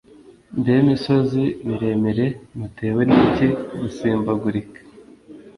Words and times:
Mbe 0.59 0.75
misozi 0.87 1.43
miremire 1.67 2.27
mutewe 2.57 3.01
n’iki 3.09 3.47
gusimbagurika 3.79 4.79